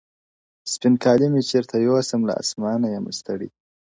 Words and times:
سپین 0.71 0.93
کالي 1.03 1.27
مي 1.33 1.41
چېرته 1.49 1.75
یو 1.85 1.95
سم 2.09 2.21
له 2.29 2.33
اسمانه 2.43 2.87
یمه 2.95 3.11
ستړی- 3.19 3.49